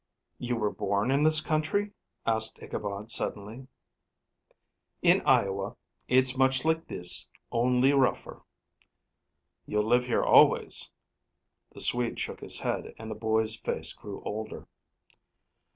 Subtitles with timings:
[0.39, 1.91] "You were born in this country?"
[2.25, 3.67] asked Ichabod suddenly.
[5.03, 5.75] "In Iowa.
[6.07, 8.41] It's much like this only rougher."
[9.67, 10.91] "You'll live here, always?"
[11.73, 14.65] The Swede shook his head and the boy's face grew older.